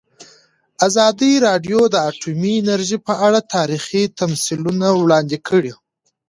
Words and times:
ازادي 0.87 1.33
راډیو 1.47 1.79
د 1.89 1.95
اټومي 2.09 2.53
انرژي 2.61 2.97
په 3.07 3.13
اړه 3.25 3.39
تاریخي 3.55 4.03
تمثیلونه 4.19 4.87
وړاندې 4.93 5.37
کړي. 5.47 5.73